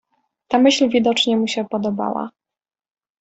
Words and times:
"Ta 0.47 0.57
myśl 0.59 0.89
widocznie 0.89 1.37
mu 1.37 1.47
się 1.47 1.65
podobała." 1.67 2.29